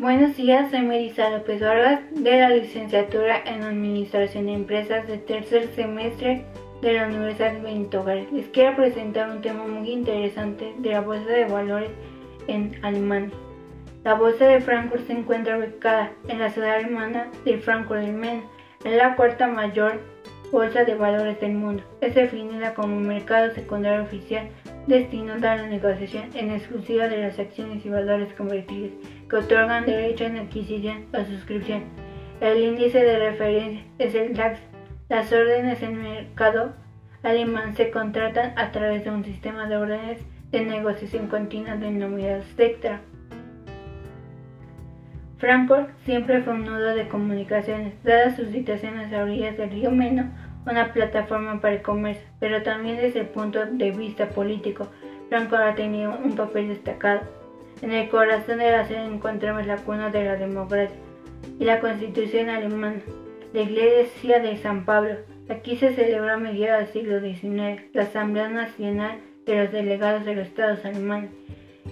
[0.00, 5.68] Buenos días, soy Melissa López Vargas de la licenciatura en Administración de Empresas de tercer
[5.74, 6.46] semestre
[6.80, 8.32] de la Universidad de Benito Juárez.
[8.32, 11.90] Les quiero presentar un tema muy interesante de la Bolsa de Valores
[12.48, 13.28] en Alemania.
[14.02, 18.44] La Bolsa de Frankfurt se encuentra ubicada en la ciudad alemana de Frankfurt del Meno.
[18.82, 20.00] Es la cuarta mayor
[20.50, 21.82] bolsa de valores del mundo.
[22.00, 24.48] Es definida como un mercado secundario oficial
[24.86, 28.92] destinado a la negociación en exclusiva de las acciones y valores convertibles
[29.28, 31.84] que otorgan derecho en adquisición o suscripción.
[32.40, 34.60] El índice de referencia es el DAX.
[35.08, 36.72] Las órdenes en mercado
[37.22, 40.18] alemán se contratan a través de un sistema de órdenes
[40.50, 43.02] de negociación continua denominado SECTRA.
[45.40, 49.90] Frankfurt siempre fue un nudo de comunicaciones, dada su situación a las orillas del río
[49.90, 50.30] Meno,
[50.66, 54.88] una plataforma para el comercio, pero también desde el punto de vista político,
[55.30, 57.22] Frankfurt ha tenido un papel destacado.
[57.80, 60.98] En el corazón de la ciudad encontramos la cuna de la democracia
[61.58, 63.00] y la constitución alemana,
[63.54, 65.14] la iglesia de San Pablo.
[65.48, 70.34] Aquí se celebró a mediados del siglo XIX la Asamblea Nacional de los Delegados de
[70.34, 71.30] los Estados Alemanes.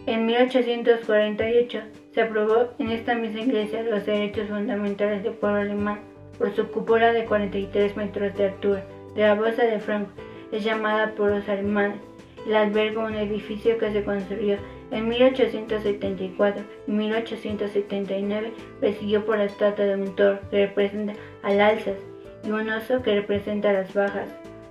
[0.06, 1.80] En 1848
[2.14, 6.00] se aprobó en esta misma iglesia los derechos fundamentales del pueblo alemán
[6.38, 10.18] por su cúpula de 43 metros de altura de la Bolsa de Frankfurt.
[10.52, 11.98] Es llamada por los alemanes.
[12.46, 14.56] El alberga un edificio que se construyó
[14.90, 21.98] en 1874 y 1879 presidió por la estatua de un toro que representa al alzas
[22.44, 24.28] y un oso que representa las bajas.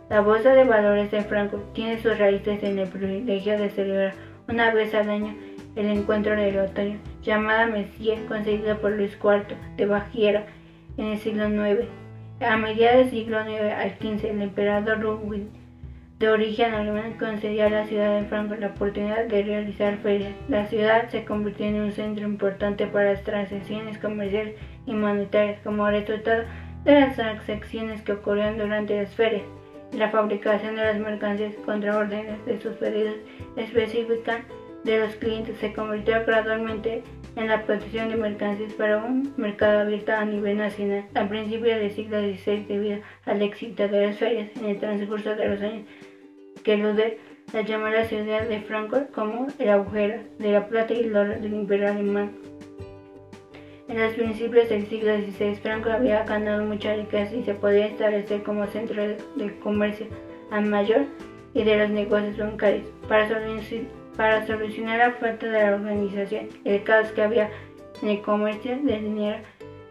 [0.10, 4.14] La Bolsa de Valores de Frankfurt tiene sus raíces en el privilegio de celebrar
[4.48, 5.36] una vez al año
[5.76, 10.46] el encuentro del otoño, llamada Messier, concedido por Luis IV de Baviera
[10.98, 11.88] en el siglo IX.
[12.40, 15.48] A mediados del siglo IX al XV, el emperador Ludwig,
[16.20, 20.34] de origen alemán, concedió a la ciudad de Frankfurt la oportunidad de realizar ferias.
[20.50, 24.56] La ciudad se convirtió en un centro importante para las transacciones comerciales
[24.88, 26.44] y monetarias como resultado
[26.86, 29.44] de las transacciones que ocurrieron durante las ferias.
[29.94, 33.16] La fabricación de las mercancías contra órdenes de sus pedidos
[33.56, 34.42] específicas
[34.84, 37.04] de los clientes se convirtió gradualmente
[37.36, 41.06] en la protección de mercancías para un mercado abierto a nivel nacional.
[41.14, 45.48] A principios del siglo XVI, debido al éxito de las ferias en el transcurso de
[45.48, 45.86] los años,
[46.64, 47.18] que Luder
[47.54, 51.40] la llamó la ciudad de Frankfurt como el agujero de la plata y el oro
[51.40, 52.32] del imperio alemán.
[53.98, 58.68] Los principios del siglo XVI, Frankfurt había ganado mucha riqueza y se podía establecer como
[58.68, 59.02] centro
[59.36, 60.06] del comercio
[60.52, 61.06] al mayor
[61.56, 62.86] y de los negocios bancarios.
[63.08, 67.50] Para solucionar la falta de la organización el caos que había
[68.04, 69.40] en el comercio de dinero,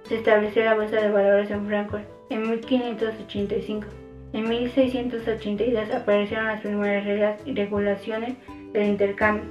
[0.05, 3.89] se estableció la Bolsa de Valores en Frankfurt en 1585.
[4.35, 8.35] En 1682 aparecieron las primeras reglas y regulaciones
[8.73, 9.51] del intercambio,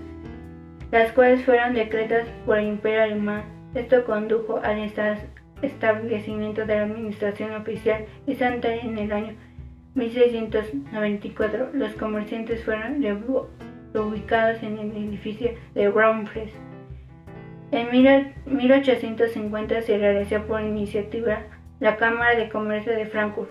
[0.91, 3.54] las cuales fueron decretadas por el Imperio Alemán.
[3.75, 4.89] Esto condujo al
[5.61, 9.33] establecimiento de la administración oficial y santa en el año
[9.95, 11.71] 1694.
[11.73, 13.03] Los comerciantes fueron
[13.93, 16.53] ubicados en el edificio de Braunfels.
[17.71, 21.41] En 1850 se realizó por iniciativa
[21.81, 23.49] la Cámara de Comercio de Frankfurt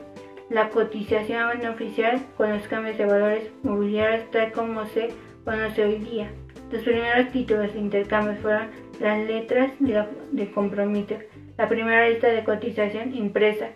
[0.50, 5.08] la cotización oficial con los cambios de valores mobiliarios tal como se
[5.44, 6.30] conoce hoy día.
[6.70, 8.68] Los primeros títulos de intercambio fueron
[9.00, 11.16] las letras de, de compromiso,
[11.56, 13.70] la primera lista de cotización impresa,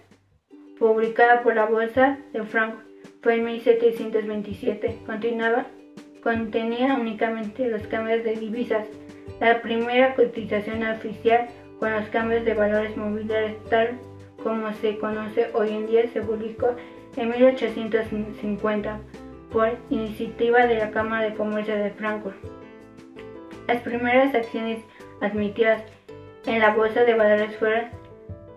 [0.78, 2.86] publicada por la Bolsa de Frankfurt,
[3.22, 4.98] fue en 1727.
[5.06, 5.66] Continuaba
[6.22, 8.86] contenía únicamente los cambios de divisas.
[9.40, 11.48] La primera cotización oficial
[11.78, 13.98] con los cambios de valores mobiliarios tal
[14.42, 16.74] como se conoce hoy en día se publicó
[17.16, 19.00] en 1850
[19.52, 22.36] por iniciativa de la Cámara de Comercio de Frankfurt.
[23.66, 24.84] Las primeras acciones
[25.20, 25.82] admitidas
[26.46, 27.84] en la bolsa de valores fueron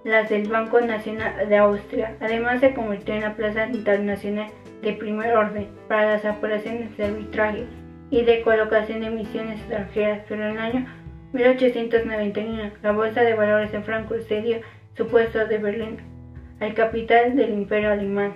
[0.03, 2.15] las del Banco Nacional de Austria.
[2.19, 4.49] Además se convirtió en la plaza internacional
[4.81, 7.65] de primer orden para las operaciones de arbitraje
[8.09, 10.85] y de colocación de emisiones extranjeras, pero en el año
[11.33, 14.57] 1891 la Bolsa de Valores de Frankfurt cedió
[14.97, 15.97] su puesto de Berlín
[16.59, 18.33] al capital del imperio alemán.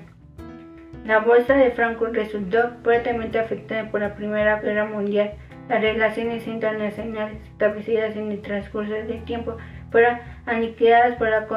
[1.05, 5.33] La Bolsa de Frankfurt resultó fuertemente afectada por la Primera Guerra Mundial.
[5.69, 9.57] Las relaciones internacionales establecidas en el transcurso del tiempo
[9.91, 11.47] fueron aniquiladas por la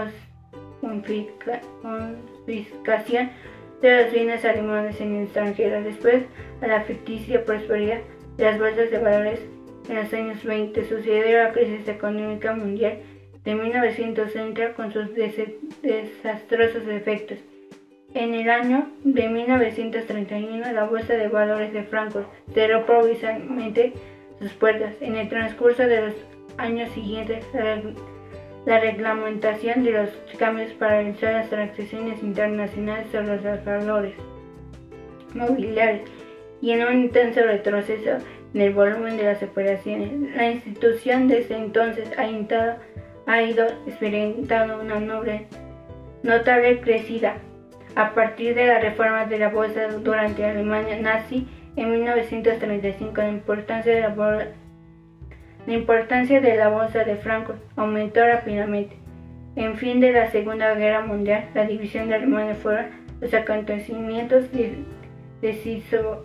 [0.80, 3.30] confiscación
[3.82, 5.82] de los bienes alemanes en el extranjero.
[5.82, 6.24] Después
[6.62, 8.00] a la ficticia prosperidad
[8.36, 9.40] de las bolsas de valores
[9.88, 12.98] en los años 20 sucedió la crisis económica mundial
[13.44, 17.38] de 1930 con sus desastrosos efectos.
[18.14, 23.92] En el año de 1931 la Bolsa de Valores de Frankfurt cerró provisionalmente
[24.38, 24.94] sus puertas.
[25.00, 26.14] En el transcurso de los
[26.56, 27.44] años siguientes
[28.64, 34.14] la reglamentación de los cambios para realizar las transacciones internacionales sobre los valores
[35.34, 36.08] mobiliarios
[36.62, 38.24] y en un intenso retroceso
[38.54, 40.34] en el volumen de las operaciones.
[40.34, 44.98] La institución desde entonces ha ido experimentando una
[46.22, 47.36] notable crecida
[47.94, 51.46] a partir de las reformas de la bolsa durante Alemania nazi
[51.76, 53.20] en 1935.
[53.20, 54.48] La importancia de la
[55.66, 58.96] la importancia de la bolsa de Frankfurt aumentó rápidamente.
[59.54, 62.86] En fin de la Segunda Guerra Mundial, la división de Alemania fueron
[63.20, 64.44] los acontecimientos
[65.42, 66.22] decisivos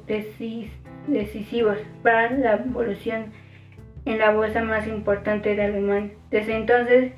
[2.03, 3.33] para la evolución
[4.05, 6.11] en la bolsa más importante de Alemania.
[6.31, 7.11] Desde entonces,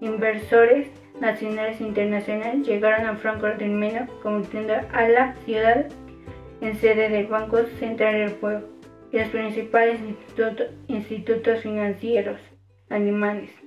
[0.00, 0.88] inversores
[1.20, 5.86] nacionales e internacionales llegaron a Frankfurt del Meno, convirtiendo a la ciudad
[6.60, 8.68] en sede del Banco Central del Pueblo
[9.12, 10.00] y los principales
[10.88, 12.40] institutos financieros
[12.88, 13.63] alemanes.